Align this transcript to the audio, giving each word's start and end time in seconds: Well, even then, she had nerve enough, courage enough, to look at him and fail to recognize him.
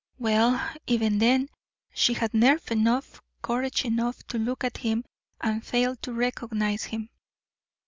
Well, 0.17 0.59
even 0.87 1.19
then, 1.19 1.47
she 1.93 2.15
had 2.15 2.33
nerve 2.33 2.71
enough, 2.71 3.21
courage 3.43 3.85
enough, 3.85 4.23
to 4.29 4.39
look 4.39 4.63
at 4.63 4.77
him 4.77 5.05
and 5.41 5.63
fail 5.63 5.95
to 5.97 6.11
recognize 6.11 6.85
him. 6.85 7.11